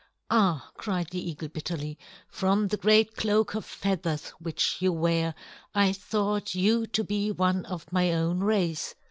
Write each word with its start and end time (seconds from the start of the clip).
"Ah!" 0.31 0.71
cried 0.77 1.11
the 1.11 1.21
eagle 1.29 1.47
bitterly, 1.47 1.95
"from 2.27 2.69
the 2.69 2.77
great 2.77 3.15
cloak 3.15 3.53
of 3.53 3.63
feathers 3.65 4.29
which 4.39 4.77
you 4.81 4.91
wear, 4.91 5.35
I 5.75 5.93
thought 5.93 6.55
you 6.55 6.87
to 6.87 7.03
be 7.03 7.31
one 7.31 7.65
of 7.67 7.91
my 7.93 8.11
own 8.11 8.39
race. 8.39 8.95